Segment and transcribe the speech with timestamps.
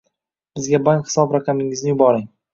[0.59, 2.29] Bizga bank hisob raqamingizni yuboring